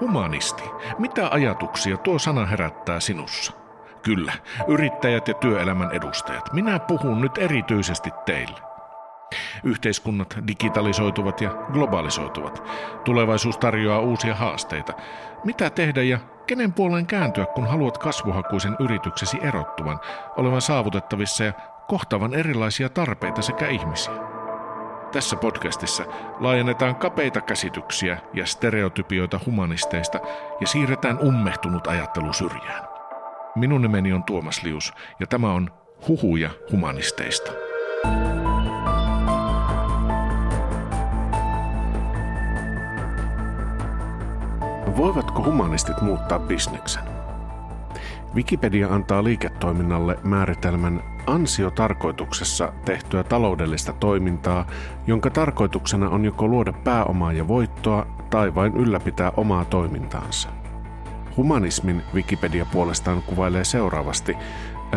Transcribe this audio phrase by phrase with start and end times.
[0.00, 0.62] Humanisti.
[0.98, 3.52] Mitä ajatuksia tuo sana herättää sinussa?
[4.02, 4.32] Kyllä,
[4.68, 6.52] yrittäjät ja työelämän edustajat.
[6.52, 8.58] Minä puhun nyt erityisesti teille.
[9.64, 12.62] Yhteiskunnat digitalisoituvat ja globalisoituvat.
[13.04, 14.92] Tulevaisuus tarjoaa uusia haasteita.
[15.44, 20.00] Mitä tehdä ja kenen puoleen kääntyä, kun haluat kasvuhakuisen yrityksesi erottuvan,
[20.36, 21.52] olevan saavutettavissa ja
[21.88, 24.29] kohtavan erilaisia tarpeita sekä ihmisiä?
[25.12, 26.04] Tässä podcastissa
[26.40, 30.18] laajennetaan kapeita käsityksiä ja stereotypioita humanisteista
[30.60, 32.88] ja siirretään ummehtunut ajattelu syrjään.
[33.54, 35.70] Minun nimeni on Tuomas Lius ja tämä on
[36.08, 37.52] Huhuja humanisteista.
[44.96, 47.02] Voivatko humanistit muuttaa bisneksen?
[48.34, 54.66] Wikipedia antaa liiketoiminnalle määritelmän ansiotarkoituksessa tehtyä taloudellista toimintaa,
[55.06, 60.48] jonka tarkoituksena on joko luoda pääomaa ja voittoa tai vain ylläpitää omaa toimintaansa.
[61.36, 64.36] Humanismin Wikipedia puolestaan kuvailee seuraavasti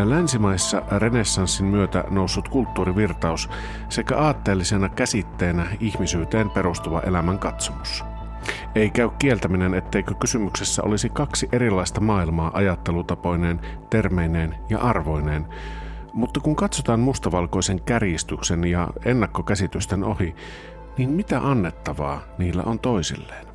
[0.04, 3.50] länsimaissa renessanssin myötä noussut kulttuurivirtaus
[3.90, 8.04] sekä aatteellisena käsitteenä ihmisyyteen perustuva elämänkatsomus.
[8.76, 15.46] Ei käy kieltäminen, etteikö kysymyksessä olisi kaksi erilaista maailmaa ajattelutapoineen, termeineen ja arvoineen,
[16.14, 20.36] mutta kun katsotaan mustavalkoisen kärjistyksen ja ennakkokäsitysten ohi,
[20.98, 23.48] niin mitä annettavaa niillä on toisilleen?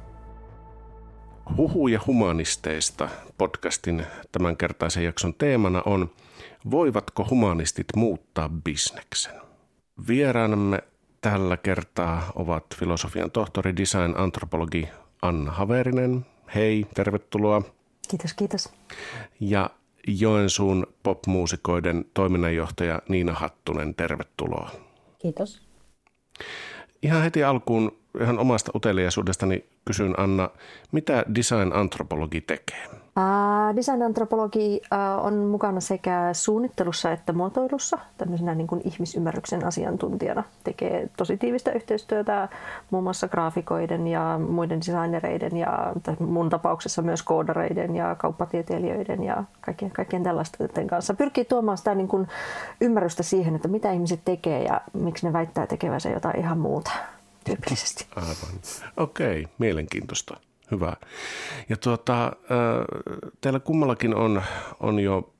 [1.56, 6.10] Huhuja humanisteista podcastin tämänkertaisen jakson teemana on
[6.70, 9.34] Voivatko humanistit muuttaa bisneksen?
[10.08, 10.82] Vieraanamme
[11.20, 14.88] tällä kertaa ovat filosofian tohtori, design antropologi
[15.22, 16.26] Anna Haverinen.
[16.54, 17.62] Hei, tervetuloa.
[18.08, 18.72] Kiitos, kiitos.
[19.40, 19.70] Ja
[20.08, 24.70] Joensuun popmuusikoiden toiminnanjohtaja Niina Hattunen, tervetuloa.
[25.18, 25.62] Kiitos.
[27.02, 30.50] Ihan heti alkuun ihan omasta uteliaisuudestani kysyn Anna,
[30.92, 32.86] mitä design-antropologi tekee?
[33.76, 34.80] Design-antropologi
[35.22, 37.98] on mukana sekä suunnittelussa että muotoilussa.
[38.18, 42.48] Tämmöisenä niin kuin ihmisymmärryksen asiantuntijana tekee tosi tiivistä yhteistyötä
[42.90, 49.90] muun muassa graafikoiden ja muiden designereiden ja mun tapauksessa myös koodareiden ja kauppatieteilijöiden ja kaikkien,
[49.90, 51.14] kaikkien tällaisten kanssa.
[51.14, 52.28] Pyrkii tuomaan sitä niin kuin
[52.80, 56.90] ymmärrystä siihen, että mitä ihmiset tekee ja miksi ne väittää tekevänsä jotain ihan muuta
[57.44, 58.06] tyypillisesti.
[58.16, 58.34] Aivan.
[58.96, 60.47] Okei, okay, mielenkiintoista.
[60.70, 60.96] Hyvä.
[61.68, 62.32] Ja tuota,
[63.40, 64.42] teillä kummallakin on,
[64.80, 65.34] on jo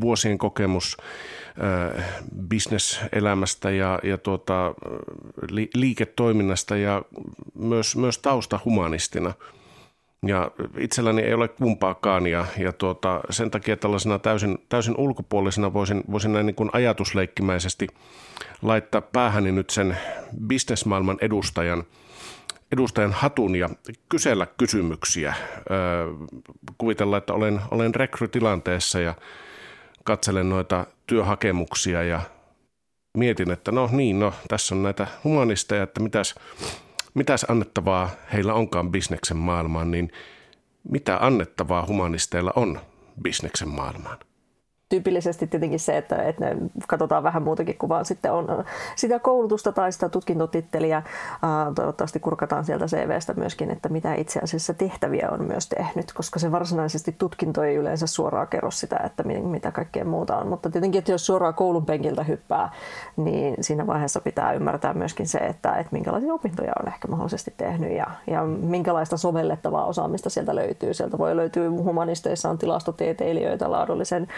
[0.00, 0.96] vuosien kokemus
[2.48, 4.74] bisneselämästä ja, ja tuota,
[5.50, 7.02] li, liiketoiminnasta ja
[7.54, 9.32] myös, myös tausta humanistina.
[10.26, 16.04] Ja itselläni ei ole kumpaakaan ja, ja tuota, sen takia tällaisena täysin, täysin ulkopuolisena voisin,
[16.10, 17.86] voisin näin niin kuin ajatusleikkimäisesti
[18.62, 19.96] laittaa päähäni nyt sen
[20.46, 21.84] bisnesmaailman edustajan,
[22.72, 23.70] edustajan hatun ja
[24.08, 25.34] kysellä kysymyksiä.
[26.78, 29.14] Kuvitella, että olen, olen rekrytilanteessa ja
[30.04, 32.20] katselen noita työhakemuksia ja
[33.16, 36.34] mietin, että no niin, no tässä on näitä humanisteja, että mitäs,
[37.14, 40.12] mitäs annettavaa heillä onkaan bisneksen maailmaan, niin
[40.90, 42.80] mitä annettavaa humanisteilla on
[43.22, 44.18] bisneksen maailmaan?
[44.88, 46.56] Tyypillisesti tietenkin se, että, että ne
[46.88, 48.64] katsotaan vähän muutakin kuin vaan sitten on
[48.96, 51.02] sitä koulutusta tai sitä tutkintotitteliä.
[51.74, 56.52] Toivottavasti kurkataan sieltä CVstä myöskin, että mitä itse asiassa tehtäviä on myös tehnyt, koska se
[56.52, 60.48] varsinaisesti tutkinto ei yleensä suoraan kerro sitä, että mitä kaikkea muuta on.
[60.48, 62.72] Mutta tietenkin, että jos suoraan koulun penkiltä hyppää,
[63.16, 67.92] niin siinä vaiheessa pitää ymmärtää myöskin se, että, että minkälaisia opintoja on ehkä mahdollisesti tehnyt
[67.92, 70.94] ja, ja minkälaista sovellettavaa osaamista sieltä löytyy.
[70.94, 74.28] Sieltä voi löytyä humanisteissa on tilastotieteilijöitä, laadullisen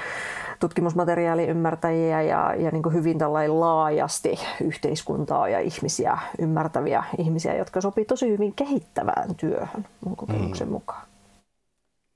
[0.60, 3.18] tutkimusmateriaaliymmärtäjiä ja, ja niin hyvin
[3.48, 10.72] laajasti yhteiskuntaa ja ihmisiä ymmärtäviä ihmisiä, jotka sopii tosi hyvin kehittävään työhön mun kokemuksen mm.
[10.72, 11.06] mukaan.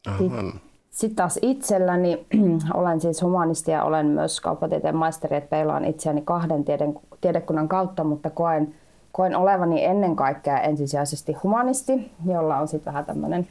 [0.06, 0.52] Aivan.
[0.90, 2.26] Sitten taas itselläni,
[2.74, 8.04] olen siis humanisti ja olen myös kauppatieteen maisteri, että peilaan itseäni kahden tieden, tiedekunnan kautta,
[8.04, 8.74] mutta koen,
[9.12, 13.48] koen olevani ennen kaikkea ensisijaisesti humanisti, jolla on sitten vähän tämmöinen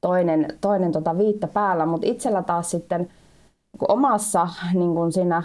[0.00, 3.08] toinen, toinen tota viitta päällä, mutta itsellä taas sitten–
[3.88, 5.42] omassa niin kuin siinä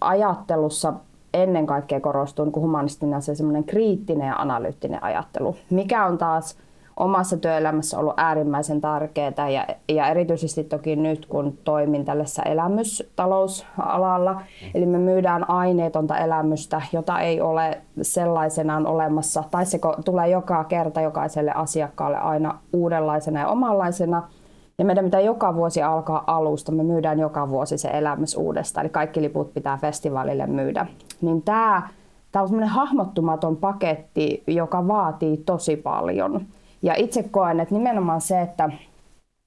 [0.00, 0.92] ajattelussa
[1.34, 6.58] ennen kaikkea korostuu niin humanistina se semmoinen kriittinen ja analyyttinen ajattelu, mikä on taas
[6.96, 14.40] omassa työelämässä ollut äärimmäisen tärkeää ja, ja erityisesti toki nyt, kun toimin tällaisessa elämystalousalalla.
[14.74, 21.00] Eli me myydään aineetonta elämystä, jota ei ole sellaisenaan olemassa, tai se tulee joka kerta
[21.00, 24.22] jokaiselle asiakkaalle aina uudenlaisena ja omanlaisena–
[24.78, 26.72] ja meidän pitää joka vuosi alkaa alusta.
[26.72, 30.86] Me myydään joka vuosi se elämys uudestaan, eli kaikki liput pitää festivaalille myydä.
[31.20, 31.88] Niin tämä,
[32.32, 36.40] tämä on semmoinen hahmottumaton paketti, joka vaatii tosi paljon.
[36.82, 38.70] Ja itse koen, että nimenomaan se, että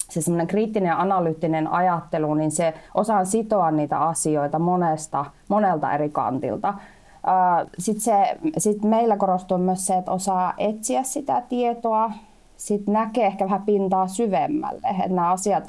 [0.09, 6.09] se semmoinen kriittinen ja analyyttinen ajattelu, niin se osaa sitoa niitä asioita monesta, monelta eri
[6.09, 6.73] kantilta.
[7.77, 8.25] Sitten
[8.57, 12.11] sit meillä korostuu myös se, että osaa etsiä sitä tietoa,
[12.59, 14.87] sitten näkee ehkä vähän pintaa syvemmälle.
[14.89, 15.63] Että nämä asiat,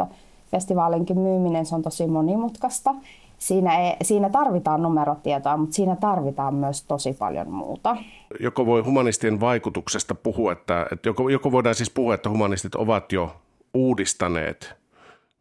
[0.50, 2.94] festivaalinkin myyminen, se on tosi monimutkaista.
[3.38, 7.96] Siinä, ei, siinä tarvitaan numerotietoa, mutta siinä tarvitaan myös tosi paljon muuta.
[8.40, 13.12] Joko voi humanistien vaikutuksesta puhua, että, että joko, joko voidaan siis puhua, että humanistit ovat
[13.12, 13.36] jo
[13.74, 14.74] uudistaneet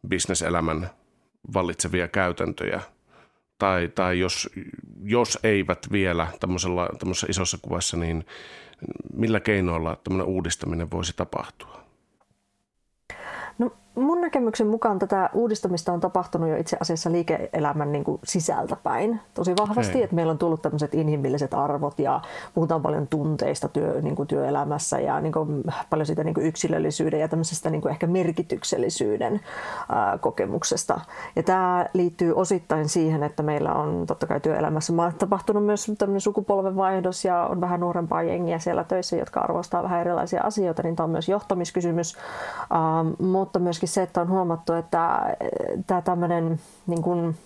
[0.08, 0.90] bisneselämän
[1.54, 2.80] vallitsevia käytäntöjä,
[3.58, 4.50] tai, tai jos,
[5.02, 8.24] jos eivät vielä tämmöisessä isossa kuvassa, niin
[9.12, 11.80] millä keinoilla tämmöinen uudistaminen voisi tapahtua?
[13.58, 19.20] No, mun näkemyksen mukaan tätä uudistamista on tapahtunut jo itse asiassa liike-elämän niin kuin sisältäpäin
[19.34, 20.02] tosi vahvasti, okay.
[20.02, 22.20] että meillä on tullut tämmöiset inhimilliset arvot ja
[22.54, 27.20] puhutaan paljon tunteista työ, niin kuin työelämässä ja niin kuin paljon siitä niin kuin yksilöllisyyden
[27.20, 29.40] ja tämmöisestä niin kuin ehkä merkityksellisyyden
[29.88, 31.00] ää, kokemuksesta.
[31.36, 37.24] Ja tämä liittyy osittain siihen, että meillä on totta kai työelämässä tapahtunut myös tämmöinen sukupolvenvaihdos
[37.24, 41.10] ja on vähän nuorempaa jengiä siellä töissä, jotka arvostaa vähän erilaisia asioita, niin tämä on
[41.10, 42.16] myös johtamiskysymys,
[42.70, 45.36] ää, mutta myöskin se, että on huomattu, että
[45.86, 47.38] tämä tämmöinen niin kuin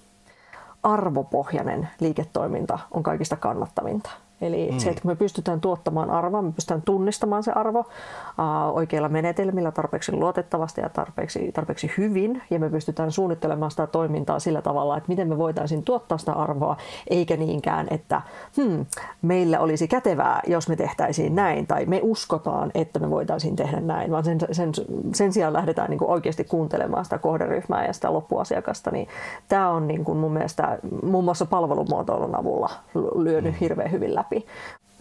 [0.82, 4.10] arvopohjainen liiketoiminta on kaikista kannattavinta.
[4.44, 4.79] Eli mm.
[4.79, 9.73] se, että kun me pystytään tuottamaan arvoa, me pystytään tunnistamaan se arvo uh, oikeilla menetelmillä
[9.73, 15.08] tarpeeksi luotettavasti ja tarpeeksi, tarpeeksi hyvin, ja me pystytään suunnittelemaan sitä toimintaa sillä tavalla, että
[15.08, 16.76] miten me voitaisiin tuottaa sitä arvoa,
[17.11, 18.23] eikä niinkään, että
[18.56, 18.87] hmm,
[19.23, 24.11] meillä olisi kätevää, jos me tehtäisiin näin, tai me uskotaan, että me voitaisiin tehdä näin,
[24.11, 24.73] vaan sen, sen,
[25.14, 29.08] sen sijaan lähdetään niin kuin oikeasti kuuntelemaan sitä kohderyhmää ja sitä loppuasiakasta, niin
[29.49, 32.70] tämä on niin kuin mun mielestä muun muassa palvelumuotoilun avulla
[33.14, 33.58] lyönyt mm.
[33.61, 34.46] hirveän hyvin läpi läpi.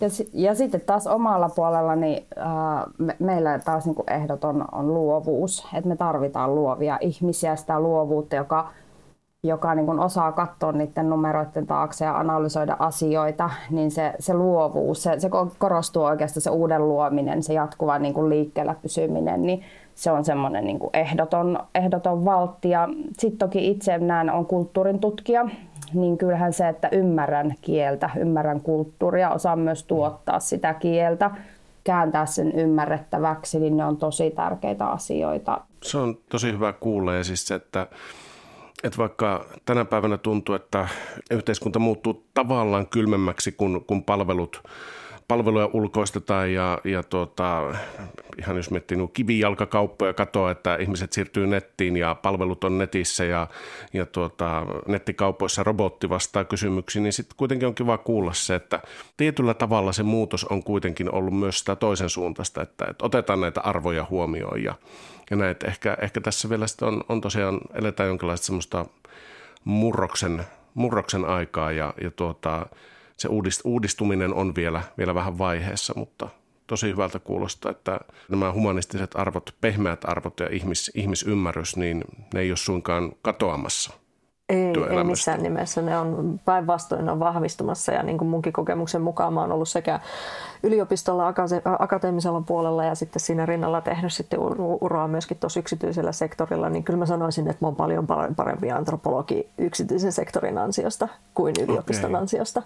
[0.01, 2.45] Ja, ja sitten taas omalla puolella niin, äh,
[2.97, 5.67] me, meillä taas niin ehdoton on luovuus.
[5.73, 8.69] Että me tarvitaan luovia ihmisiä, sitä luovuutta, joka,
[9.43, 15.03] joka niin kuin osaa katsoa niiden numeroiden taakse ja analysoida asioita, niin se, se luovuus,
[15.03, 19.63] se, se korostuu oikeastaan se uuden luominen, se jatkuva niin kuin liikkeellä pysyminen, niin
[19.95, 22.69] se on semmoinen niin ehdoton, ehdoton valtti.
[23.19, 25.45] Sitten toki itse näen, on kulttuurin tutkija,
[25.93, 31.31] niin kyllähän se, että ymmärrän kieltä, ymmärrän kulttuuria, osaan myös tuottaa sitä kieltä,
[31.83, 35.61] kääntää sen ymmärrettäväksi, niin ne on tosi tärkeitä asioita.
[35.83, 37.87] Se on tosi hyvä kuulla ja siis se, että
[38.83, 40.87] että vaikka tänä päivänä tuntuu, että
[41.31, 44.63] yhteiskunta muuttuu tavallaan kylmemmäksi, kun, kun palvelut
[45.33, 47.75] palveluja ulkoistetaan ja, ja tuota,
[48.39, 53.47] ihan jos miettii nuo kivijalkakauppoja, katoa, että ihmiset siirtyy nettiin ja palvelut on netissä ja,
[53.93, 58.79] ja tuota, nettikaupoissa robotti vastaa kysymyksiin, niin sitten kuitenkin on kiva kuulla se, että
[59.17, 63.61] tietyllä tavalla se muutos on kuitenkin ollut myös sitä toisen suuntaista, että, että otetaan näitä
[63.61, 64.75] arvoja huomioon ja,
[65.31, 68.85] ja näin, että ehkä, ehkä tässä vielä on, on tosiaan, eletään jonkinlaista semmoista
[69.63, 70.43] murroksen,
[70.73, 72.65] murroksen aikaa ja, ja tuota,
[73.17, 73.29] se
[73.63, 76.29] uudistuminen on vielä, vielä vähän vaiheessa, mutta
[76.67, 77.99] tosi hyvältä kuulostaa, että
[78.29, 83.93] nämä humanistiset arvot, pehmeät arvot ja ihmis, ihmisymmärrys, niin ne ei ole suinkaan katoamassa.
[84.49, 85.81] Ei, ei missään nimessä.
[85.81, 89.99] Ne on päinvastoin on vahvistumassa ja niin kuin munkin kokemuksen mukaan mä oon ollut sekä
[90.63, 91.33] yliopistolla,
[91.79, 94.39] akateemisella puolella ja sitten siinä rinnalla tehnyt sitten
[94.81, 99.49] uraa myöskin tuossa yksityisellä sektorilla, niin kyllä mä sanoisin, että mä oon paljon parempi antropologi
[99.57, 102.21] yksityisen sektorin ansiosta kuin yliopiston okay.
[102.21, 102.63] ansiosta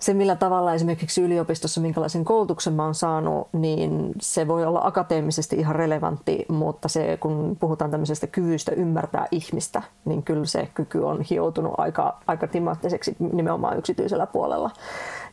[0.00, 5.56] se, millä tavalla esimerkiksi yliopistossa, minkälaisen koulutuksen mä oon saanut, niin se voi olla akateemisesti
[5.56, 11.20] ihan relevantti, mutta se, kun puhutaan tämmöisestä kyvystä ymmärtää ihmistä, niin kyllä se kyky on
[11.20, 14.70] hioutunut aika, aika timaattiseksi nimenomaan yksityisellä puolella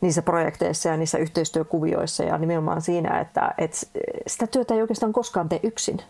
[0.00, 3.76] niissä projekteissa ja niissä yhteistyökuvioissa ja nimenomaan siinä, että, että
[4.26, 6.00] sitä työtä ei oikeastaan koskaan tee yksin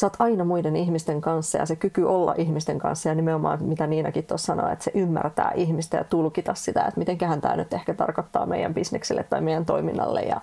[0.00, 3.86] sä oot aina muiden ihmisten kanssa ja se kyky olla ihmisten kanssa ja nimenomaan mitä
[3.86, 7.94] Niinakin tuossa sanoi, että se ymmärtää ihmistä ja tulkita sitä, että mitenköhän tämä nyt ehkä
[7.94, 10.20] tarkoittaa meidän bisnekselle tai meidän toiminnalle.
[10.20, 10.40] Ja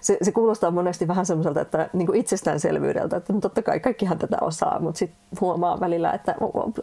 [0.00, 4.18] se, se kuulostaa monesti vähän semmoiselta, että niin kuin itsestäänselvyydeltä, että no totta kai kaikkihan
[4.18, 6.34] tätä osaa, mutta sitten huomaa välillä, että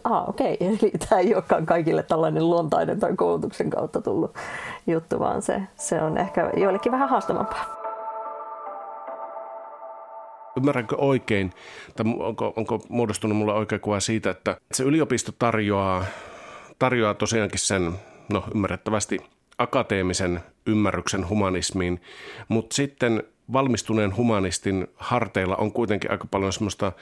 [0.04, 4.34] ah, okei, okay, eli tämä ei olekaan kaikille tällainen luontainen tai koulutuksen kautta tullut
[4.86, 7.77] juttu, vaan se, se on ehkä joillekin vähän haastavampaa
[10.58, 11.52] ymmärränkö oikein,
[11.96, 16.04] tai onko, onko muodostunut mulle oikea kuva siitä, että se yliopisto tarjoaa,
[16.78, 17.92] tarjoaa tosiaankin sen,
[18.32, 19.20] no ymmärrettävästi,
[19.58, 22.00] akateemisen ymmärryksen humanismiin,
[22.48, 23.22] mutta sitten
[23.52, 26.92] valmistuneen humanistin harteilla on kuitenkin aika paljon semmoista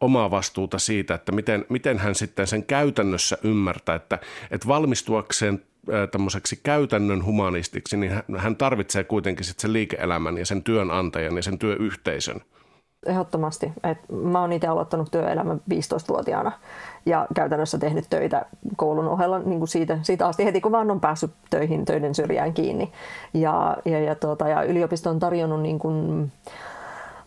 [0.00, 4.18] omaa vastuuta siitä, että miten, miten hän sitten sen käytännössä ymmärtää, että,
[4.50, 5.62] että valmistuakseen
[6.10, 11.58] tämmöiseksi käytännön humanistiksi, niin hän tarvitsee kuitenkin sitten sen liike-elämän ja sen työnantajan ja sen
[11.58, 12.40] työyhteisön–
[13.06, 13.72] Ehdottomasti.
[13.84, 16.52] Et mä oon itse aloittanut työelämän 15-vuotiaana
[17.06, 21.00] ja käytännössä tehnyt töitä koulun ohella niin kuin siitä, siitä asti heti, kun vaan on
[21.00, 22.92] päässyt töihin töiden syrjään kiinni.
[23.34, 26.32] Ja, ja, ja, tuota, ja yliopisto on tarjonnut niin kuin,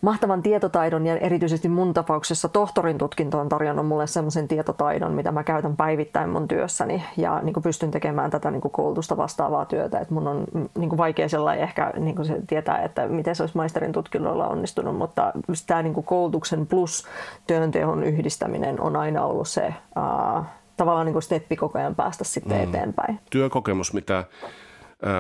[0.02, 5.44] mahtavan tietotaidon ja erityisesti mun tapauksessa tohtorin tutkinto on tarjonnut mulle semmoisen tietotaidon, mitä mä
[5.44, 10.00] käytän päivittäin mun työssäni ja niin kuin pystyn tekemään tätä niin kuin koulutusta vastaavaa työtä.
[10.00, 13.36] Et mun on mm, niin kuin vaikea sellainen ehkä niin kuin se tietää, että miten
[13.36, 15.32] se olisi maisterin tutkinnolla onnistunut, mutta
[15.68, 17.06] tämä niin kuin koulutuksen plus
[17.48, 20.46] työnteon yhdistäminen on aina ollut se uh,
[20.78, 22.64] tavallaan niin kuin steppi koko ajan päästä sitten mm.
[22.64, 23.20] eteenpäin.
[23.30, 24.24] Työkokemus, mitä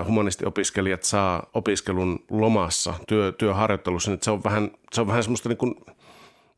[0.05, 5.75] humanistiopiskelijat saa opiskelun lomassa, työ, työharjoittelussa, niin se on vähän, se on vähän semmoista niin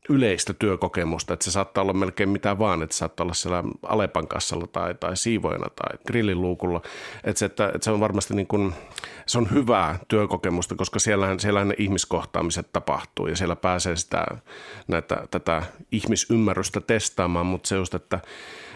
[0.08, 4.28] yleistä työkokemusta, että se saattaa olla melkein mitä vaan, että se saattaa olla siellä Alepan
[4.28, 6.80] kassalla tai, tai siivoina tai grillin luukulla.
[7.24, 8.74] Että se, että, että se on varmasti niin kuin,
[9.26, 14.26] se on hyvää työkokemusta, koska siellähän, siellähän ne ihmiskohtaamiset tapahtuu ja siellä pääsee sitä,
[14.88, 15.62] näitä, tätä
[15.92, 18.20] ihmisymmärrystä testaamaan, mutta se just, että,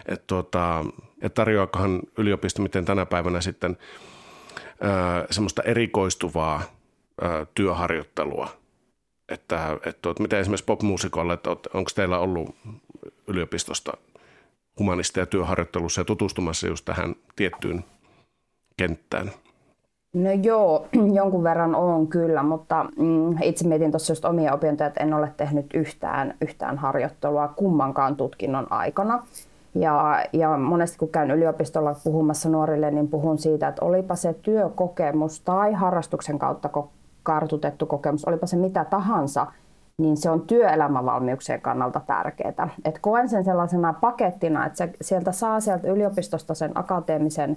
[0.06, 0.84] että, tuota,
[1.22, 3.76] että tarjoakohan yliopisto miten tänä päivänä sitten–
[5.30, 6.62] semmoista erikoistuvaa
[7.54, 8.48] työharjoittelua.
[9.28, 12.56] Että, että, että miten esimerkiksi popmuusikolle, että onko teillä ollut
[13.26, 13.92] yliopistosta
[14.78, 17.84] humanisteja työharjoittelussa ja tutustumassa just tähän tiettyyn
[18.76, 19.30] kenttään?
[20.14, 20.88] No joo,
[21.20, 25.32] jonkun verran on kyllä, mutta mm, itse mietin tuossa just omia opintoja, että en ole
[25.36, 29.26] tehnyt yhtään, yhtään harjoittelua kummankaan tutkinnon aikana.
[29.80, 35.40] Ja, ja monesti kun käyn yliopistolla puhumassa nuorille, niin puhun siitä, että olipa se työkokemus
[35.40, 36.70] tai harrastuksen kautta
[37.22, 39.46] kartutettu kokemus, olipa se mitä tahansa,
[39.98, 42.68] niin se on työelämävalmiuksien kannalta tärkeää.
[42.84, 47.56] Et koen sen sellaisena pakettina, että se, sieltä saa sieltä yliopistosta sen akateemisen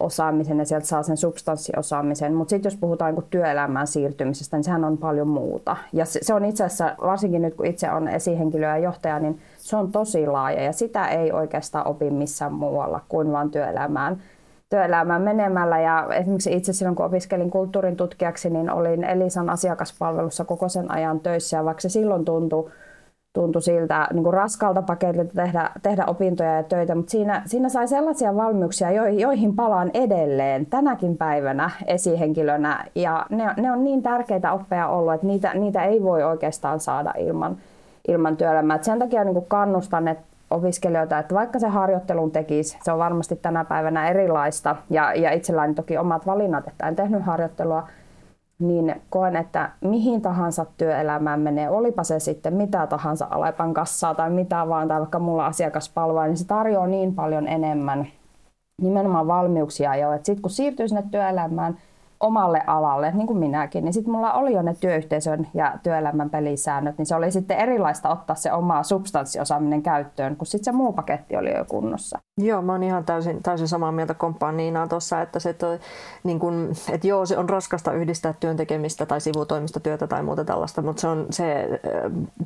[0.00, 2.34] osaamisen ja sieltä saa sen substanssiosaamisen.
[2.34, 5.76] Mutta sitten jos puhutaan työelämään siirtymisestä, niin sehän on paljon muuta.
[5.92, 9.38] Ja se, se on itse asiassa, varsinkin nyt kun itse on esihenkilö ja johtaja, niin
[9.58, 14.22] se on tosi laaja ja sitä ei oikeastaan opi missään muualla kuin vain työelämään
[14.70, 15.80] työelämään menemällä.
[15.80, 21.20] Ja esimerkiksi itse silloin, kun opiskelin kulttuurin tutkijaksi, niin olin Elisan asiakaspalvelussa koko sen ajan
[21.20, 21.56] töissä.
[21.56, 22.70] Ja vaikka se silloin tuntui
[23.32, 27.88] tuntui siltä niin kuin raskalta paketilta tehdä, tehdä opintoja ja töitä, mutta siinä, siinä sai
[27.88, 32.84] sellaisia valmiuksia, joihin palaan edelleen tänäkin päivänä esihenkilönä.
[32.94, 37.14] Ja ne, ne on niin tärkeitä oppeja ollut, että niitä, niitä ei voi oikeastaan saada
[37.18, 37.56] ilman,
[38.08, 38.76] ilman työelämää.
[38.76, 42.98] Et sen takia niin kuin kannustan että opiskelijoita, että vaikka se harjoittelun tekisi, se on
[42.98, 44.76] varmasti tänä päivänä erilaista.
[44.90, 47.88] Ja, ja itselläni toki omat valinnat, että en tehnyt harjoittelua–
[48.62, 54.30] niin koen, että mihin tahansa työelämään menee, olipa se sitten mitä tahansa Alepan kassaa tai
[54.30, 58.06] mitä vaan, tai vaikka mulla asiakaspalvelua, niin se tarjoaa niin paljon enemmän
[58.82, 61.78] nimenomaan valmiuksia jo, sitten kun siirtyy sinne työelämään,
[62.22, 66.98] omalle alalle, niin kuin minäkin, niin sitten mulla oli jo ne työyhteisön ja työelämän pelisäännöt,
[66.98, 71.36] niin se oli sitten erilaista ottaa se oma substanssiosaaminen käyttöön, kun sitten se muu paketti
[71.36, 72.18] oli jo kunnossa.
[72.38, 75.78] Joo, mä oon ihan täysin, täysin samaa mieltä komppaan Niinaa tuossa, että, se toi,
[76.24, 80.82] niin kun, että joo, se on raskasta yhdistää työntekemistä tai sivutoimista työtä tai muuta tällaista,
[80.82, 81.80] mutta se on se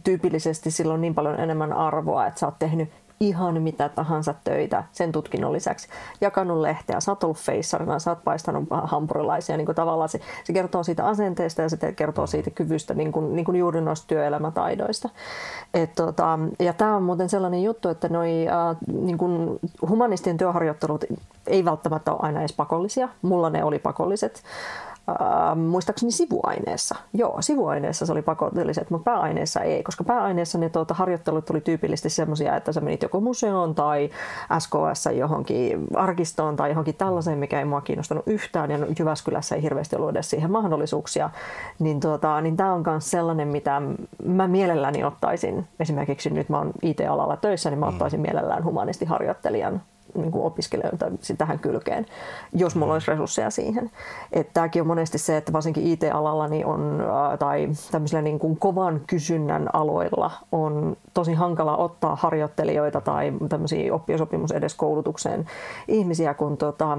[0.05, 2.89] tyypillisesti silloin niin paljon enemmän arvoa, että sä oot tehnyt
[3.21, 5.89] ihan mitä tahansa töitä sen tutkinnon lisäksi.
[6.21, 9.57] Jakanut lehteä, sä oot ollut feissarina, sä oot paistanut hampurilaisia.
[9.57, 13.37] Niin kuin tavallaan se, se kertoo siitä asenteesta ja se kertoo siitä kyvystä niin kuin,
[13.37, 15.09] niin kuin juuri noista työelämätaidoista.
[15.75, 19.59] Et, tota, ja tämä on muuten sellainen juttu, että noi, äh, niin kuin
[19.89, 21.05] humanistien työharjoittelut
[21.47, 23.09] ei välttämättä ole aina edes pakollisia.
[23.23, 24.43] Mulla ne oli pakolliset
[25.09, 26.97] äh, muistaakseni sivuaineessa.
[27.15, 32.11] Joo, sivuaineessa se oli pakolliset, mutta pääaineessa ei, koska pääaineessa ne tuota, harjoittelut tuli tyypillisesti
[32.11, 34.11] semmoisia, että sä menit joko museoon tai
[34.59, 39.97] SKS johonkin arkistoon tai johonkin tällaiseen, mikä ei mua kiinnostanut yhtään ja Jyväskylässä ei hirveästi
[39.97, 41.31] ollut edes siihen mahdollisuuksia.
[41.79, 43.83] Niin, tuota, niin tämä on myös sellainen, mitä
[44.25, 47.93] mä mielelläni ottaisin, esimerkiksi nyt mä oon IT-alalla töissä, niin mä mm.
[47.93, 49.83] ottaisin mielellään humanistiharjoittelijan
[50.15, 51.07] niin kuin opiskelijoita
[51.39, 52.07] tähän kylkeen,
[52.53, 53.91] jos mulla olisi resursseja siihen.
[54.33, 57.03] Että tämäkin on monesti se, että varsinkin IT-alalla niin on,
[57.39, 64.53] tai tämmöisillä niin kuin kovan kysynnän aloilla on tosi hankala ottaa harjoittelijoita tai tämmöisiä oppisopimus
[64.53, 65.47] edes koulutukseen
[65.89, 66.99] ihmisiä, kun tota,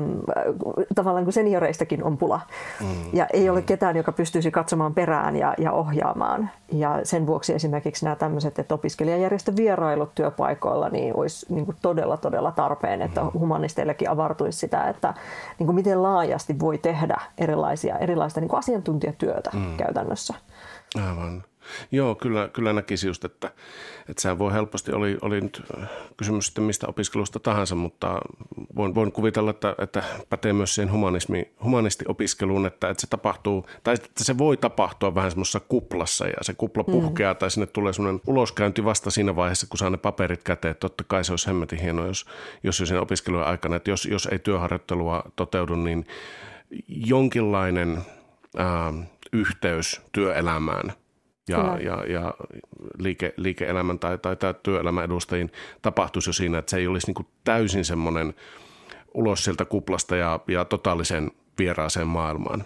[0.96, 2.40] tavallaan kun senioreistakin on pula.
[2.82, 2.88] Mm.
[3.14, 6.50] Ja ei ole ketään, joka pystyisi katsomaan perään ja, ja ohjaamaan.
[6.72, 12.52] Ja sen vuoksi esimerkiksi nämä tämmöiset, että opiskelijajärjestövierailut työpaikoilla niin olisi niin kuin todella, todella
[12.52, 13.30] tarpeen, että mm.
[13.34, 15.14] humanisteillekin avartuisi sitä, että
[15.60, 19.78] niin kuin miten laajasti voi tehdä erilaisia, erilaista niin kuin asiantuntijatyötä mm.
[19.78, 20.34] käytännössä.
[20.96, 21.44] Aivan.
[21.92, 23.52] Joo, kyllä, kyllä näkisi just, että,
[24.10, 25.64] että sehän voi helposti, oli, oli nyt
[26.18, 28.20] kysymys sitten mistä opiskelusta tahansa, mutta
[28.76, 33.94] voin, voin kuvitella, että, että pätee myös siihen humanismi, humanistiopiskeluun, että, että se tapahtuu, tai
[33.94, 36.92] että se voi tapahtua vähän semmoisessa kuplassa ja se kupla mm.
[36.92, 37.38] puhkeaa mm.
[37.38, 40.76] tai sinne tulee semmoinen uloskäynti vasta siinä vaiheessa, kun saa ne paperit käteen.
[40.76, 42.26] Totta kai se olisi hemmetin hienoa, jos,
[42.64, 46.06] jos jo siinä opiskelujen aikana, että jos, jos ei työharjoittelua toteudu, niin
[46.88, 48.02] jonkinlainen
[48.58, 48.94] ää,
[49.34, 50.94] yhteys työelämään–
[51.48, 52.34] ja, ja, ja
[52.98, 55.52] liike, liike-elämän tai, tai, tai työelämän edustajiin
[55.82, 58.34] tapahtuisi jo siinä, että se ei olisi niin kuin täysin semmoinen
[59.14, 62.66] ulos sieltä kuplasta ja, ja totaalisen vieraaseen maailmaan.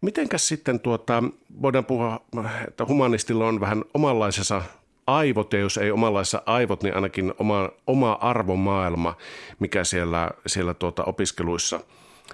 [0.00, 1.22] Mitenkäs sitten tuota,
[1.62, 2.20] voidaan puhua,
[2.68, 4.62] että humanistilla on vähän omanlaisensa
[5.06, 9.16] aivot, ja jos ei omanlaisessa aivot, niin ainakin oma, oma arvomaailma,
[9.58, 11.80] mikä siellä, siellä tuota opiskeluissa–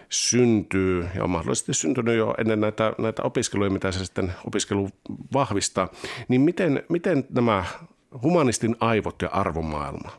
[0.09, 4.89] syntyy ja on mahdollisesti syntynyt jo ennen näitä, näitä opiskeluja, mitä se sitten opiskelu
[5.33, 5.89] vahvistaa,
[6.29, 7.65] niin miten, miten nämä
[8.23, 10.11] humanistin aivot ja arvomaailma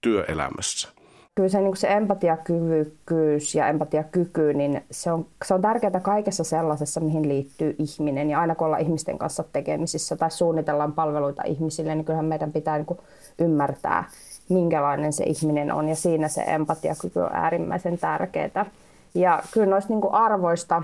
[0.00, 0.88] työelämässä?
[1.34, 7.00] Kyllä se, niin se empatiakyvykkyys ja empatiakyky, niin se on, se on tärkeää kaikessa sellaisessa,
[7.00, 8.30] mihin liittyy ihminen.
[8.30, 12.78] Ja aina kun ollaan ihmisten kanssa tekemisissä tai suunnitellaan palveluita ihmisille, niin kyllähän meidän pitää
[12.78, 12.98] niin
[13.38, 14.04] ymmärtää,
[14.48, 15.88] minkälainen se ihminen on.
[15.88, 18.66] Ja siinä se empatiakyky on äärimmäisen tärkeää.
[19.14, 20.82] Ja kyllä noista niin kuin arvoista,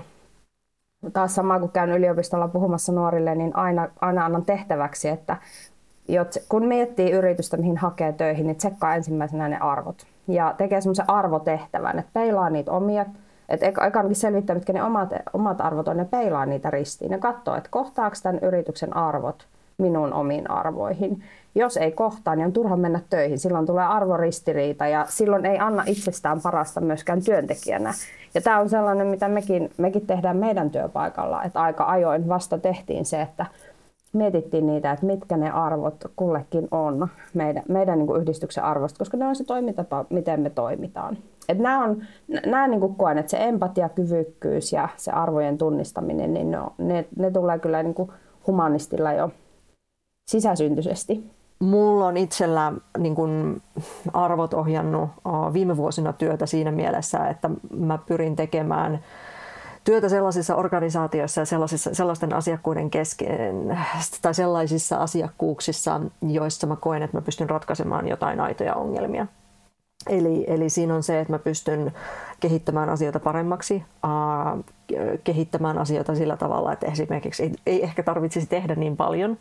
[1.13, 5.37] taas sama kuin käyn yliopistolla puhumassa nuorille, niin aina, aina annan tehtäväksi, että
[6.49, 10.07] kun miettii yritystä, mihin hakee töihin, niin tsekkaa ensimmäisenä ne arvot.
[10.27, 13.05] Ja tekee semmoisen arvotehtävän, että peilaa niitä omia,
[13.49, 17.11] että eka selvittää, mitkä ne omat, omat arvot on, ja peilaa niitä ristiin.
[17.11, 21.23] Ja katsoo, että kohtaako tämän yrityksen arvot minun omiin arvoihin.
[21.57, 23.39] Jos ei kohtaa, niin on turha mennä töihin.
[23.39, 27.93] Silloin tulee arvoristiriita ja silloin ei anna itsestään parasta myöskään työntekijänä.
[28.33, 33.05] Ja tämä on sellainen, mitä mekin, mekin tehdään meidän työpaikalla, että aika ajoin vasta tehtiin
[33.05, 33.45] se, että
[34.13, 39.17] mietittiin niitä, että mitkä ne arvot kullekin on meidän, meidän niin kuin yhdistyksen arvosta, koska
[39.17, 41.17] ne on se toimintapa, miten me toimitaan.
[41.49, 42.01] Et nämä on,
[42.45, 47.05] nämä niin kuin koen, että se empatia, kyvykkyys ja se arvojen tunnistaminen, niin ne, ne,
[47.15, 48.11] ne tulee kyllä niin kuin
[48.47, 49.31] humanistilla jo
[50.27, 51.36] sisäsyntyisesti.
[51.59, 53.61] Mulla on itsellä niin kun,
[54.13, 55.09] arvot ohjannut
[55.53, 58.99] viime vuosina työtä siinä mielessä, että mä pyrin tekemään
[59.83, 63.77] työtä sellaisissa organisaatioissa ja sellaisissa, sellaisten asiakkuuden kesken
[64.21, 69.27] tai sellaisissa asiakkuuksissa, joissa mä koen, että mä pystyn ratkaisemaan jotain aitoja ongelmia.
[70.09, 71.91] Eli, eli siinä on se, että mä pystyn
[72.39, 74.63] kehittämään asioita paremmaksi, äh,
[75.23, 79.37] kehittämään asioita sillä tavalla, että esimerkiksi ei, ei ehkä tarvitsisi tehdä niin paljon.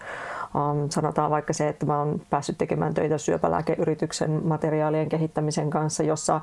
[0.56, 6.34] Ähm, sanotaan vaikka se, että mä oon päässyt tekemään töitä syöpälääkeyrityksen materiaalien kehittämisen kanssa, jossa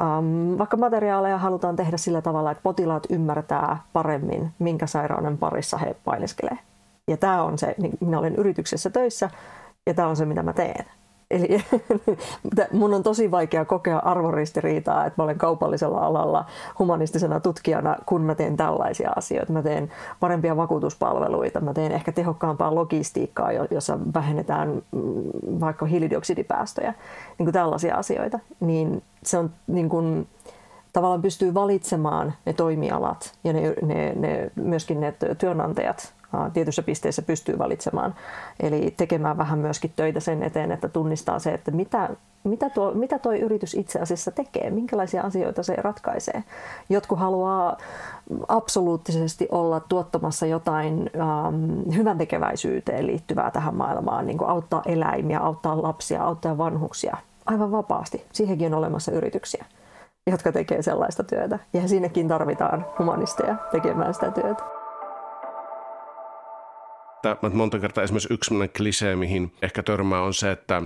[0.00, 5.96] ähm, vaikka materiaaleja halutaan tehdä sillä tavalla, että potilaat ymmärtää paremmin, minkä sairauden parissa he
[6.04, 6.58] painiskelee.
[7.08, 9.30] Ja tämä on se, niin minä olen yrityksessä töissä
[9.86, 10.84] ja tämä on se, mitä mä teen.
[11.30, 11.48] Eli
[12.72, 16.44] mun on tosi vaikea kokea arvoristiriitaa, että mä olen kaupallisella alalla
[16.78, 19.52] humanistisena tutkijana, kun mä teen tällaisia asioita.
[19.52, 26.94] Mä teen parempia vakuutuspalveluita, mä teen ehkä tehokkaampaa logistiikkaa, jossa vähennetään mm, vaikka hiilidioksidipäästöjä,
[27.38, 28.38] niin kuin tällaisia asioita.
[28.60, 30.26] Niin se on niin kuin,
[30.92, 36.17] tavallaan pystyy valitsemaan ne toimialat ja ne, ne, ne, myöskin ne työnantajat
[36.52, 38.14] tietyssä pisteessä pystyy valitsemaan.
[38.60, 42.08] Eli tekemään vähän myöskin töitä sen eteen, että tunnistaa se, että mitä,
[42.44, 46.44] mitä, tuo, mitä toi yritys itse asiassa tekee, minkälaisia asioita se ratkaisee.
[46.88, 47.76] Jotkut haluaa
[48.48, 55.82] absoluuttisesti olla tuottamassa jotain ähm, hyvän tekeväisyyteen liittyvää tähän maailmaan, niin kuin auttaa eläimiä, auttaa
[55.82, 58.24] lapsia, auttaa vanhuksia aivan vapaasti.
[58.32, 59.64] Siihenkin on olemassa yrityksiä
[60.30, 61.58] jotka tekee sellaista työtä.
[61.72, 64.77] Ja sinnekin tarvitaan humanisteja tekemään sitä työtä
[67.24, 70.82] että monta kertaa esimerkiksi yksi klisee, mihin ehkä törmää on se, että,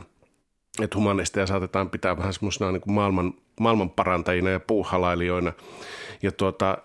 [0.82, 5.52] että humanisteja saatetaan pitää vähän semmoisena niin kuin maailman, maailman parantajina ja puuhalailijoina.
[6.22, 6.78] Ja tuota,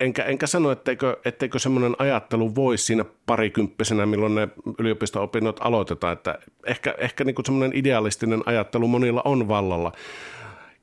[0.00, 6.38] enkä, enkä sano, etteikö, etteikö semmoinen ajattelu voisi siinä parikymppisenä, milloin ne yliopisto-opinnot aloitetaan, että
[6.66, 9.92] ehkä, ehkä niin kuin semmoinen idealistinen ajattelu monilla on vallalla.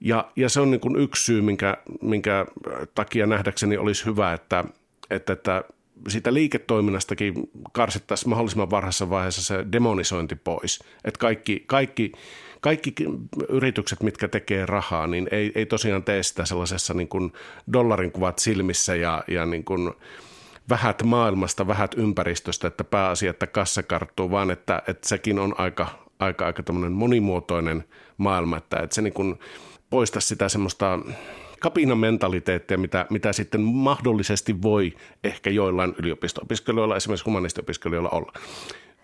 [0.01, 2.45] Ja, ja se on niin kuin yksi syy, minkä, minkä
[2.95, 4.63] takia nähdäkseni olisi hyvä, että,
[5.09, 5.63] että, että
[6.07, 7.33] siitä liiketoiminnastakin
[7.71, 10.83] karsittaisiin mahdollisimman varhaisessa vaiheessa se demonisointi pois.
[11.03, 12.11] Että kaikki, kaikki,
[12.61, 12.93] kaikki
[13.49, 17.33] yritykset, mitkä tekee rahaa, niin ei, ei tosiaan tee sitä sellaisessa niin kuin
[17.73, 19.93] dollarin kuvat silmissä ja, ja niin kuin
[20.69, 25.87] vähät maailmasta, vähät ympäristöstä, että pääasia, että kassa karttuu, vaan että, että sekin on aika,
[26.19, 27.83] aika, aika monimuotoinen
[28.17, 29.39] maailma, että, että se niin kuin
[29.89, 30.99] poista sitä semmoista
[31.59, 34.93] kapinan mentaliteettia, mitä, mitä sitten mahdollisesti voi
[35.23, 38.31] ehkä joillain yliopisto-opiskelijoilla, esimerkiksi humanistiopiskelijoilla olla.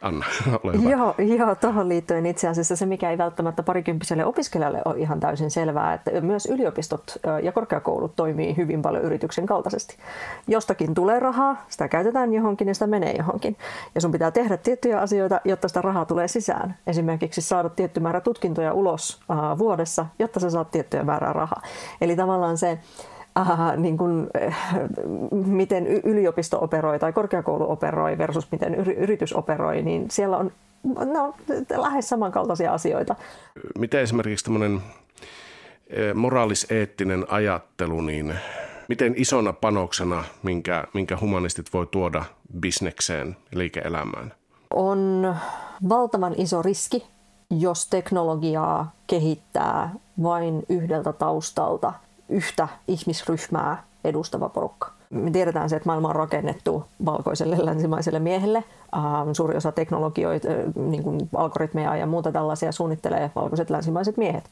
[0.04, 0.26] Anna,
[0.64, 0.90] ole hyvä.
[0.90, 5.52] Joo, joo tuohon liittyen itse asiassa se, mikä ei välttämättä parikymppiselle opiskelijalle ole ihan täysin
[5.52, 9.98] selvää, että myös yliopistot ja korkeakoulut toimii hyvin paljon yrityksen kaltaisesti.
[10.48, 13.58] Jostakin tulee rahaa, sitä käytetään johonkin ja sitä menee johonkin.
[13.96, 16.78] Ja sun pitää tehdä tiettyjä asioita, jotta sitä rahaa tulee sisään.
[16.88, 19.22] Esimerkiksi saada tietty määrä tutkintoja ulos
[19.58, 21.62] vuodessa, jotta sä saat tiettyä määrää rahaa.
[22.02, 22.80] Eli tavallaan se,
[23.38, 24.76] äh, niin kuin, äh,
[25.32, 30.52] miten yliopisto operoi tai korkeakoulu operoi versus miten yritys operoi, niin siellä on,
[30.84, 31.34] ne on
[31.78, 33.16] lähes samankaltaisia asioita.
[33.78, 38.34] Miten esimerkiksi tämmöinen äh, moraaliseettinen ajattelu, niin
[38.88, 42.26] miten isona panoksena, minkä, minkä humanistit voi tuoda
[42.60, 44.34] bisnekseen liike-elämään?
[44.74, 45.36] On
[45.90, 47.06] valtavan iso riski,
[47.50, 49.94] jos teknologiaa kehittää
[50.24, 51.94] vain yhdeltä taustalta
[52.34, 54.93] yhtä ihmisryhmää edustava porukka.
[55.14, 58.64] Me tiedetään se, että maailma on rakennettu valkoiselle länsimaiselle miehelle,
[58.96, 64.44] Ähm, suuri osa teknologioita, niin kuin algoritmeja ja muuta tällaisia suunnittelee valkoiset länsimaiset miehet,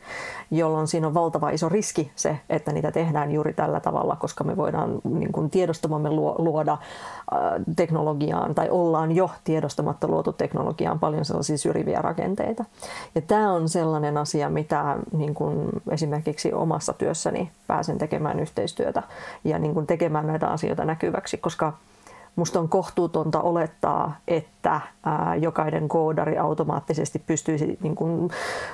[0.51, 4.57] jolloin siinä on valtava iso riski se, että niitä tehdään juuri tällä tavalla, koska me
[4.57, 6.77] voidaan niin kuin tiedostamamme luoda
[7.75, 12.65] teknologiaan tai ollaan jo tiedostamatta luotu teknologiaan paljon sellaisia syrjiviä rakenteita.
[13.15, 19.03] Ja tämä on sellainen asia, mitä niin kuin esimerkiksi omassa työssäni pääsen tekemään yhteistyötä
[19.43, 21.73] ja niin kuin tekemään näitä asioita näkyväksi, koska
[22.35, 28.29] Musta on kohtuutonta olettaa, että ää, jokainen koodari automaattisesti pystyisi niin kuin,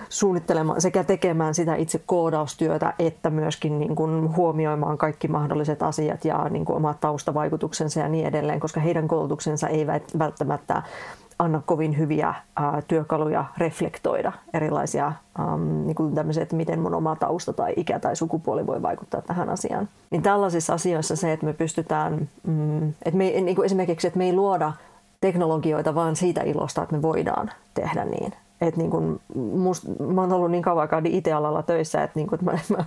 [0.10, 6.50] suunnittelemaan sekä tekemään sitä itse koodaustyötä, että myöskin niin kuin, huomioimaan kaikki mahdolliset asiat ja
[6.50, 9.88] niin kuin, omat taustavaikutuksensa ja niin edelleen, koska heidän koulutuksensa ei
[10.20, 10.84] välttämättä
[11.40, 17.54] anna kovin hyviä ää, työkaluja reflektoida erilaisia, äm, niin kuin että miten mun oma tausta
[17.54, 19.90] tai ikä tai sukupuoli voi vaikuttaa tähän asiaan.
[20.12, 24.26] Niin tällaisissa asioissa se, että me pystytään, mm, että me, niin kuin esimerkiksi, että me
[24.26, 24.74] ei luoda
[25.22, 30.34] teknologioita vaan siitä ilosta, että me voidaan tehdä niin, että niin kun must, mä oon
[30.34, 32.86] ollut niin kauan aikaa IT-alalla töissä, että, niin kun, mä, mä,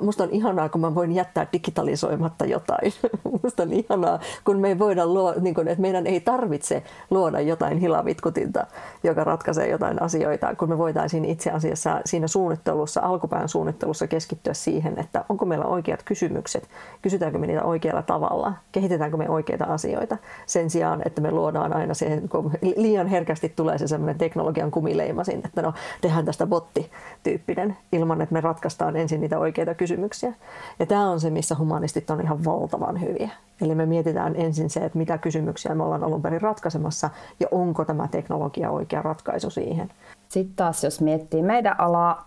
[0.00, 2.92] musta on ihanaa, kun mä voin jättää digitalisoimatta jotain.
[3.42, 7.40] musta on ihanaa, kun me ei voida luo, niin kun, että meidän ei tarvitse luoda
[7.40, 8.66] jotain hilavitkutinta,
[9.04, 14.98] joka ratkaisee jotain asioita, kun me voitaisiin itse asiassa siinä suunnittelussa, alkupään suunnittelussa keskittyä siihen,
[14.98, 16.68] että onko meillä oikeat kysymykset,
[17.02, 21.94] kysytäänkö me niitä oikealla tavalla, kehitetäänkö me oikeita asioita, sen sijaan, että me luodaan aina
[21.94, 27.76] se, kun liian herkästi tulee se semmoinen teknologian kumille leimasin, että no tehdään tästä botti-tyyppinen
[27.92, 30.32] ilman, että me ratkaistaan ensin niitä oikeita kysymyksiä.
[30.78, 33.30] Ja tämä on se, missä humanistit on ihan valtavan hyviä.
[33.60, 37.84] Eli me mietitään ensin se, että mitä kysymyksiä me ollaan alun perin ratkaisemassa ja onko
[37.84, 39.90] tämä teknologia oikea ratkaisu siihen.
[40.28, 42.26] Sitten taas, jos miettii meidän alaa,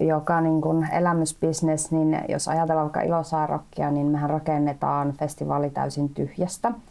[0.00, 6.72] joka niin kuin elämysbisnes, niin jos ajatellaan vaikka Ilosaarokkia, niin mehän rakennetaan festivaali täysin tyhjästä–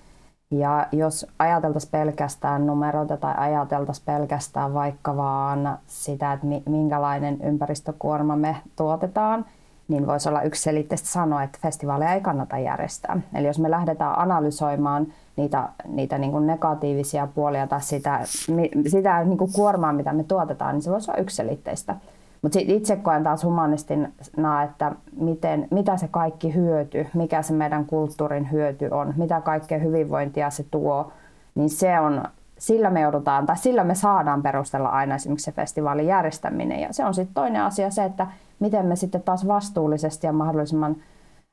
[0.59, 8.55] ja jos ajateltaisiin pelkästään numeroita tai ajateltaisiin pelkästään vaikka vaan sitä, että minkälainen ympäristökuorma me
[8.75, 9.45] tuotetaan,
[9.87, 13.21] niin voisi olla yksi selitteistä sanoa, että festivaaleja ei kannata järjestää.
[13.35, 18.19] Eli jos me lähdetään analysoimaan niitä, niitä niin kuin negatiivisia puolia tai sitä,
[18.87, 21.95] sitä niin kuin kuormaa, mitä me tuotetaan, niin se voisi olla yksi selitteistä.
[22.43, 28.51] Mutta itse koen taas humanistina, että miten, mitä se kaikki hyöty, mikä se meidän kulttuurin
[28.51, 31.11] hyöty on, mitä kaikkea hyvinvointia se tuo,
[31.55, 32.23] niin se on,
[32.57, 36.79] sillä me joudutaan, tai sillä me saadaan perustella aina esimerkiksi se festivaalin järjestäminen.
[36.79, 38.27] Ja se on sitten toinen asia se, että
[38.59, 40.95] miten me sitten taas vastuullisesti ja mahdollisimman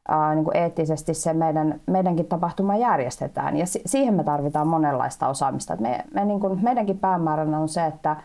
[0.08, 3.56] ää, niin kuin eettisesti se meidän, meidänkin tapahtuma järjestetään.
[3.56, 5.76] Ja si- siihen me tarvitaan monenlaista osaamista.
[5.76, 8.16] me, me niin kuin, meidänkin päämääränä on se, että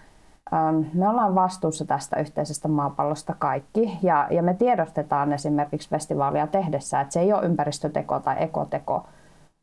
[0.93, 7.13] me ollaan vastuussa tästä yhteisestä maapallosta kaikki ja, ja me tiedostetaan esimerkiksi festivaalia tehdessä, että
[7.13, 9.05] se ei ole ympäristöteko tai ekoteko,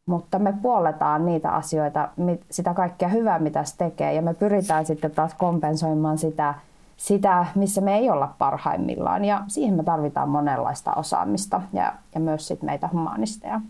[0.06, 2.08] mutta me puoletaan niitä asioita,
[2.50, 6.54] sitä kaikkea hyvää, mitä se tekee ja me pyritään sitten taas kompensoimaan sitä,
[6.96, 12.48] sitä missä me ei olla parhaimmillaan ja siihen me tarvitaan monenlaista osaamista ja, ja myös
[12.48, 13.60] sit meitä humanisteja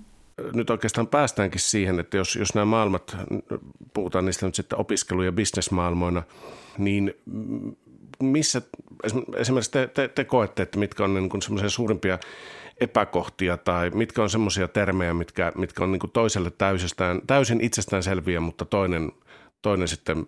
[0.53, 3.17] nyt oikeastaan päästäänkin siihen, että jos, jos nämä maailmat,
[3.95, 6.23] puhutaan niistä nyt sitten opiskelu- ja bisnesmaailmoina,
[6.79, 7.15] niin
[8.23, 8.63] missä
[9.37, 12.19] esimerkiksi te, te, te koette, että mitkä on niin semmoisia suurimpia
[12.81, 18.41] epäkohtia tai mitkä on semmoisia termejä, mitkä, mitkä on niin toiselle täysistään, täysin itsestään selviä,
[18.41, 19.13] mutta toinen,
[19.63, 20.27] toinen sitten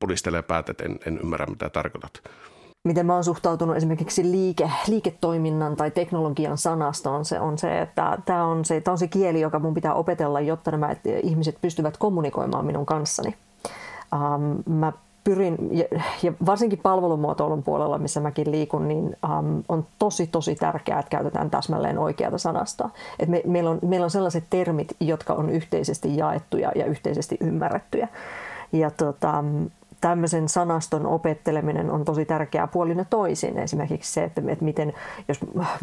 [0.00, 2.22] pudistelee päät, että en, en ymmärrä mitä tarkoitat
[2.84, 8.44] miten mä oon suhtautunut esimerkiksi liike, liiketoiminnan tai teknologian sanastoon, se on se, että tämä
[8.44, 12.86] on se, on se kieli, joka mun pitää opetella, jotta nämä ihmiset pystyvät kommunikoimaan minun
[12.86, 13.34] kanssani.
[14.14, 14.92] Ähm, mä
[15.24, 15.84] pyrin, ja,
[16.22, 21.50] ja varsinkin palvelumuotoilun puolella, missä mäkin liikun, niin um, on tosi tosi tärkeää, että käytetään
[21.50, 22.90] täsmälleen oikeata sanasta.
[23.18, 28.08] Et me, meillä, on, meillä on sellaiset termit, jotka on yhteisesti jaettuja ja yhteisesti ymmärrettyjä.
[28.72, 29.44] Ja tota,
[30.02, 33.58] tämmöisen sanaston opetteleminen on tosi tärkeää puolin ja toisin.
[33.58, 34.92] Esimerkiksi se, että, että miten,
[35.28, 35.40] jos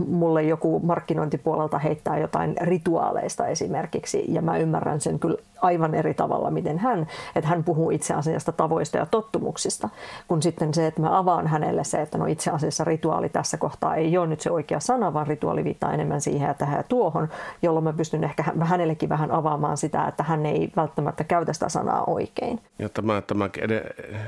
[0.08, 6.52] mulle joku markkinointipuolelta heittää jotain rituaaleista esimerkiksi, ja mä ymmärrän sen kyllä aivan eri tavalla,
[6.52, 9.90] miten hän, että hän puhuu itse asiassa tavoista ja tottumuksista,
[10.28, 13.96] kun sitten se, että mä avaan hänelle se, että no itse asiassa rituaali tässä kohtaa
[13.96, 17.30] ei ole nyt se oikea sana, vaan rituaali viittaa enemmän siihen ja tähän ja tuohon,
[17.62, 22.04] jolloin mä pystyn ehkä hänellekin vähän avaamaan sitä, että hän ei välttämättä käytä sitä sanaa
[22.08, 22.60] oikein.
[22.80, 23.50] Ja tämä, tämä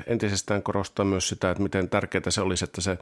[0.07, 2.97] entisestään korostaa myös sitä, että miten tärkeää se olisi, että se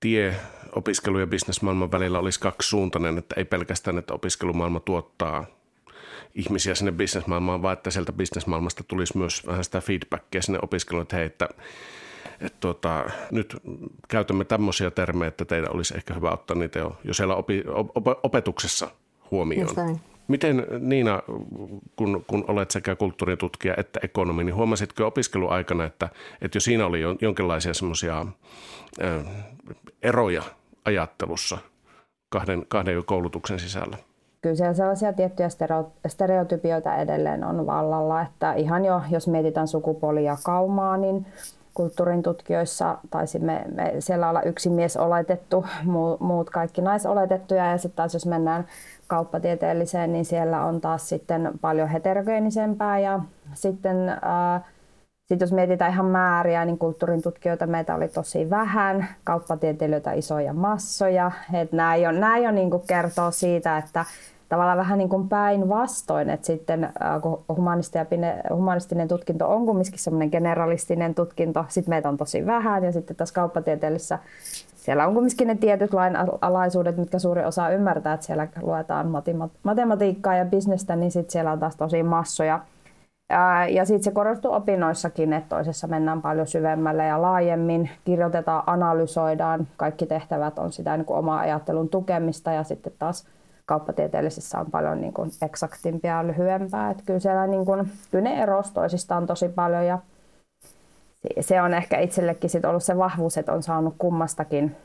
[0.00, 0.36] tie
[0.72, 5.46] opiskelu- ja bisnesmaailman välillä olisi kaksisuuntainen, että ei pelkästään, että opiskelumaailma tuottaa
[6.34, 11.16] ihmisiä sinne bisnesmaailmaan, vaan että sieltä bisnesmaailmasta tulisi myös vähän sitä feedbackia sinne opiskeluun, että
[11.16, 11.48] hei, että,
[12.40, 13.56] että tuota, nyt
[14.08, 18.06] käytämme tämmöisiä termejä, että teidän olisi ehkä hyvä ottaa niitä jo, jo siellä opi, op,
[18.22, 18.90] opetuksessa
[19.30, 20.00] huomioon.
[20.32, 21.22] Miten Niina,
[21.96, 26.08] kun, kun olet sekä kulttuuritutkija että ekonomi, niin huomasitko opiskeluaikana, että,
[26.42, 28.26] että jo siinä oli jonkinlaisia semmoisia
[30.02, 30.42] eroja
[30.84, 31.58] ajattelussa
[32.28, 33.96] kahden, kahden koulutuksen sisällä?
[34.42, 35.48] kyllä siellä sellaisia tiettyjä
[36.08, 41.26] stereotypioita edelleen on vallalla, että ihan jo, jos mietitään sukupuolijakaumaa, niin
[41.74, 45.66] kulttuurin tutkijoissa taisimme me siellä olla yksi mies oletettu,
[46.20, 48.66] muut kaikki naisoletettuja ja sitten taas jos mennään
[49.12, 53.20] kauppatieteelliseen, niin siellä on taas sitten paljon heterogeenisempää ja
[53.54, 54.62] sitten äh,
[55.28, 61.30] sit jos mietitään ihan määriä, niin kulttuurin tutkijoita meitä oli tosi vähän, kauppatieteilijöitä isoja massoja.
[61.52, 64.04] Et nämä jo, nämä jo niin kertoo siitä, että
[64.52, 67.44] tavallaan vähän niin kuin päinvastoin, että sitten kun
[68.50, 73.34] humanistinen tutkinto on kumminkin semmoinen generalistinen tutkinto, sitten meitä on tosi vähän ja sitten tässä
[73.34, 74.18] kauppatieteellisessä
[74.76, 79.22] siellä on kumminkin ne tietyt lainalaisuudet, mitkä suuri osa ymmärtää, että siellä luetaan
[79.62, 82.60] matematiikkaa ja bisnestä, niin sitten siellä on taas tosi massoja.
[83.70, 90.06] Ja sitten se korostuu opinnoissakin, että toisessa mennään paljon syvemmälle ja laajemmin, kirjoitetaan, analysoidaan, kaikki
[90.06, 93.26] tehtävät on sitä niin kuin omaa ajattelun tukemista ja sitten taas
[93.66, 96.90] kauppatieteellisessä on paljon niin kuin eksaktimpia ja lyhyempää.
[96.90, 99.98] Että kyllä, siellä niin kuin, kyllä ne eros toisistaan tosi paljon ja
[101.40, 104.76] se on ehkä itsellekin sit ollut se vahvuus, että on saanut kummastakin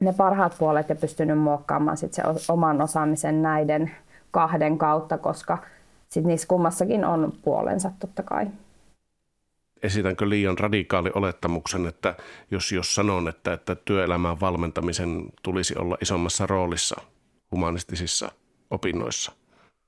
[0.00, 3.90] ne parhaat puolet ja pystynyt muokkaamaan sit se oman osaamisen näiden
[4.30, 5.58] kahden kautta, koska
[6.08, 8.46] sit niissä kummassakin on puolensa totta kai.
[9.82, 12.14] Esitänkö liian radikaali olettamuksen, että
[12.50, 17.00] jos, jos sanon, että, että työelämän valmentamisen tulisi olla isommassa roolissa
[17.52, 18.32] humanistisissa
[18.70, 19.32] opinnoissa?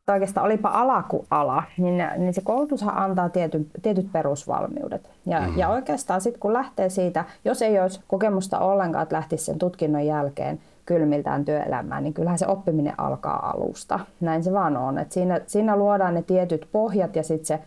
[0.08, 5.10] Oikeastaan olipa ala kuin ala, niin, niin se koulutushan antaa tietyt, tietyt perusvalmiudet.
[5.26, 5.58] Ja, mm.
[5.58, 10.06] ja oikeastaan sitten kun lähtee siitä, jos ei olisi kokemusta ollenkaan, että lähtisi sen tutkinnon
[10.06, 14.00] jälkeen kylmiltään työelämään, niin kyllähän se oppiminen alkaa alusta.
[14.20, 14.98] Näin se vaan on.
[14.98, 17.58] Et siinä, siinä luodaan ne tietyt pohjat ja sitten se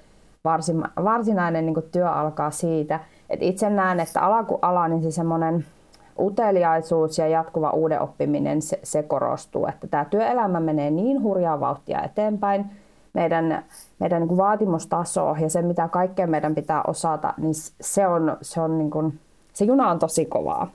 [0.43, 2.99] varsin, varsinainen niin työ alkaa siitä.
[3.29, 5.65] Et itse näen, että ala kuin ala, niin se semmoinen
[6.19, 9.67] uteliaisuus ja jatkuva uuden oppiminen, se, se korostuu.
[9.67, 12.65] Että tämä työelämä menee niin hurjaa vauhtia eteenpäin,
[13.13, 13.65] meidän,
[13.99, 18.77] meidän niin vaatimustaso ja se, mitä kaikkea meidän pitää osata, niin se, on, se, on
[18.77, 19.19] niin kuin,
[19.53, 20.71] se juna on tosi kovaa.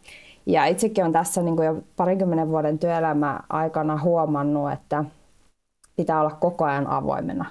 [0.47, 5.05] Ja itsekin on tässä niin kuin jo parikymmenen vuoden työelämä aikana huomannut, että
[5.97, 7.45] pitää olla koko ajan avoimena.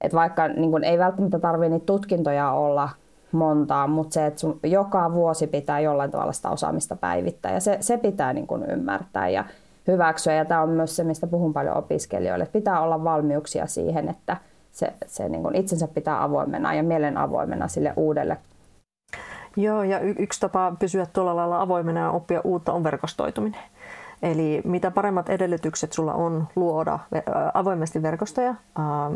[0.00, 2.88] Et vaikka niin kuin, ei välttämättä tarvitse niitä tutkintoja olla
[3.32, 7.76] montaa, mutta se, että sun joka vuosi pitää jollain tavalla sitä osaamista päivittää ja se,
[7.80, 9.44] se pitää niin kuin ymmärtää ja
[9.86, 10.34] hyväksyä.
[10.34, 14.36] Ja tämä on myös se, mistä puhun paljon opiskelijoille, että pitää olla valmiuksia siihen, että
[14.72, 18.36] se, se niin kuin itsensä pitää avoimena ja mielen avoimena sille uudelle.
[19.56, 23.60] Joo, ja y- yksi tapa pysyä tuolla lailla avoimena ja oppia uutta on verkostoituminen.
[24.22, 26.98] Eli mitä paremmat edellytykset sulla on luoda
[27.54, 28.54] avoimesti verkostoja.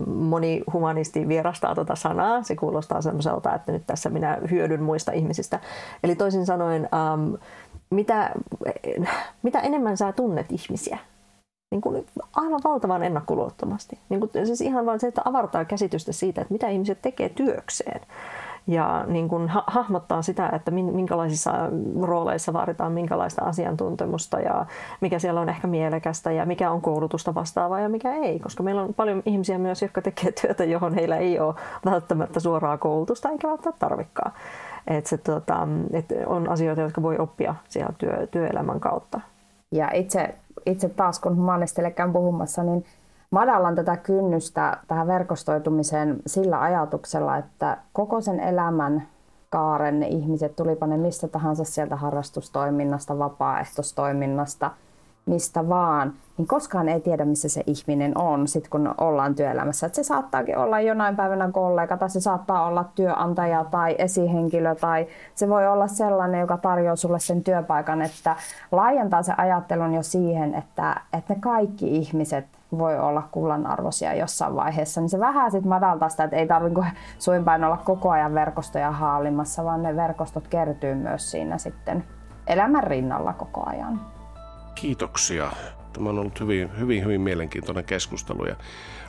[0.06, 2.42] Moni humanisti vierastaa tuota sanaa.
[2.42, 5.60] Se kuulostaa semmoiselta, että nyt tässä minä hyödyn muista ihmisistä.
[6.04, 6.88] Eli toisin sanoen,
[7.90, 8.30] mitä,
[9.42, 10.98] mitä enemmän sä tunnet ihmisiä,
[11.70, 13.98] niin kuin aivan valtavan ennakkoluottomasti.
[14.08, 18.00] Niin kuin, siis ihan vain se, että avartaa käsitystä siitä, että mitä ihmiset tekee työkseen
[18.66, 21.52] ja niin kuin ha- hahmottaa sitä, että minkälaisissa
[22.02, 24.66] rooleissa vaaditaan minkälaista asiantuntemusta ja
[25.00, 28.82] mikä siellä on ehkä mielekästä ja mikä on koulutusta vastaavaa ja mikä ei, koska meillä
[28.82, 33.48] on paljon ihmisiä myös, jotka tekee työtä, johon heillä ei ole välttämättä suoraa koulutusta eikä
[33.48, 34.32] välttämättä tarvikaan.
[34.86, 39.20] Et se, tota, et on asioita, jotka voi oppia siellä työ, työelämän kautta.
[39.72, 40.34] Ja itse,
[40.66, 42.84] itse taas, kun humanistilekään puhumassa, niin
[43.32, 49.08] madallan tätä kynnystä tähän verkostoitumiseen sillä ajatuksella, että koko sen elämän
[49.50, 54.70] kaaren ne ihmiset, tulipa ne mistä tahansa sieltä harrastustoiminnasta, vapaaehtoistoiminnasta,
[55.26, 59.86] mistä vaan, niin koskaan ei tiedä, missä se ihminen on, sit kun ollaan työelämässä.
[59.86, 65.06] Et se saattaakin olla jonain päivänä kollega, tai se saattaa olla työnantaja tai esihenkilö, tai
[65.34, 68.36] se voi olla sellainen, joka tarjoaa sulle sen työpaikan, että
[68.72, 72.44] laajentaa se ajattelun jo siihen, että, että ne kaikki ihmiset
[72.78, 76.80] voi olla kullanarvoisia jossain vaiheessa, niin se vähän sitten madaltaa sitä, että ei tarvitse
[77.18, 82.04] suinpäin olla koko ajan verkostoja haalimassa, vaan ne verkostot kertyy myös siinä sitten
[82.46, 84.00] elämän rinnalla koko ajan.
[84.74, 85.50] Kiitoksia.
[85.92, 88.44] Tämä on ollut hyvin, hyvin, hyvin mielenkiintoinen keskustelu.
[88.44, 88.56] Ja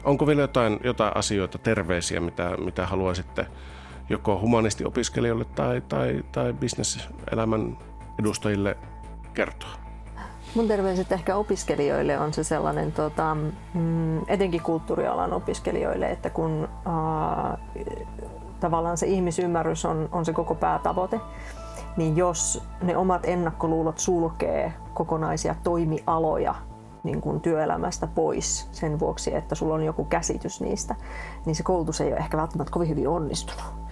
[0.03, 3.47] onko vielä jotain, jotain asioita, terveisiä, mitä, mitä haluaisitte
[4.09, 7.77] joko humanistiopiskelijoille tai, tai, tai bisneselämän
[8.19, 8.77] edustajille
[9.33, 9.82] kertoa?
[10.55, 13.37] Mun terveiset ehkä opiskelijoille on se sellainen, tota,
[13.73, 17.59] mm, etenkin kulttuurialan opiskelijoille, että kun äh,
[18.59, 21.19] tavallaan se ihmisymmärrys on, on se koko päätavoite,
[21.97, 26.55] niin jos ne omat ennakkoluulot sulkee kokonaisia toimialoja
[27.03, 30.95] niin kuin työelämästä pois sen vuoksi, että sulla on joku käsitys niistä,
[31.45, 33.82] niin se koulutus ei ole ehkä välttämättä kovin hyvin onnistunut.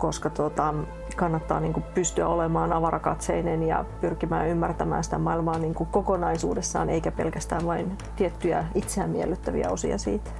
[0.00, 0.74] Koska tuota,
[1.16, 7.10] kannattaa niin kuin pystyä olemaan avarakatseinen ja pyrkimään ymmärtämään sitä maailmaa niin kuin kokonaisuudessaan, eikä
[7.12, 10.30] pelkästään vain tiettyjä itseään miellyttäviä osia siitä.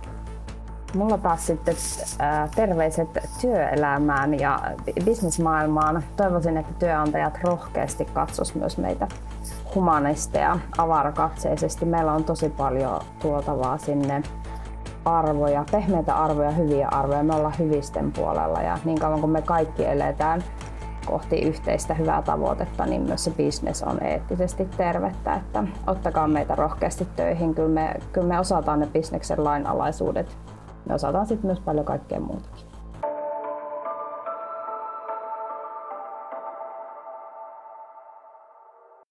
[0.94, 1.74] Mulla taas sitten
[2.54, 3.08] terveiset
[3.40, 4.60] työelämään ja
[5.04, 6.04] bisnesmaailmaan.
[6.16, 9.08] Toivoisin, että työnantajat rohkeasti katsos myös meitä
[9.74, 11.84] humanisteja avarakatseisesti.
[11.84, 14.22] Meillä on tosi paljon tuotavaa sinne
[15.04, 17.22] arvoja, pehmeitä arvoja, hyviä arvoja.
[17.22, 20.44] Me ollaan hyvisten puolella ja niin kauan kuin me kaikki eletään
[21.06, 25.34] kohti yhteistä hyvää tavoitetta, niin myös se bisnes on eettisesti tervettä.
[25.34, 27.54] Että ottakaa meitä rohkeasti töihin.
[27.54, 30.38] Kyllä me, kyllä me osataan ne bisneksen lainalaisuudet.
[30.88, 32.69] Me osataan sitten myös paljon kaikkea muutakin.